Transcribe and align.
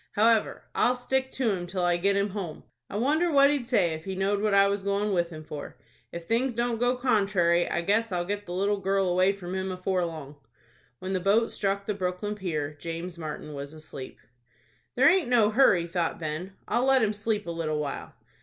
However, 0.13 0.63
I'll 0.73 0.95
stick 0.95 1.29
to 1.33 1.51
him 1.51 1.67
till 1.67 1.83
I 1.83 1.95
get 1.97 2.15
him 2.15 2.29
home. 2.31 2.63
I 2.89 2.95
wonder 2.97 3.31
what 3.31 3.51
he'd 3.51 3.67
say 3.67 3.93
if 3.93 4.05
he 4.05 4.15
knowed 4.15 4.41
what 4.41 4.55
I 4.55 4.67
was 4.67 4.81
goin' 4.81 5.13
with 5.13 5.29
him 5.29 5.43
for. 5.43 5.77
If 6.11 6.23
things 6.23 6.53
don't 6.53 6.79
go 6.79 6.95
contrary, 6.95 7.69
I 7.69 7.81
guess 7.81 8.11
I'll 8.11 8.25
get 8.25 8.47
the 8.47 8.51
little 8.51 8.77
girl 8.79 9.07
away 9.07 9.31
from 9.31 9.53
him 9.53 9.71
afore 9.71 10.03
long." 10.05 10.37
When 10.97 11.13
the 11.13 11.19
boat 11.19 11.51
struck 11.51 11.85
the 11.85 11.93
Brooklyn 11.93 12.33
pier, 12.33 12.73
James 12.79 13.19
Martin 13.19 13.53
was 13.53 13.73
asleep. 13.73 14.17
"There 14.95 15.07
aint 15.07 15.27
no 15.27 15.51
hurry," 15.51 15.85
thought 15.85 16.19
Ben; 16.19 16.53
"I'll 16.67 16.85
let 16.85 17.03
him 17.03 17.13
sleep 17.13 17.45
a 17.45 17.51
little 17.51 17.77
while." 17.77 18.15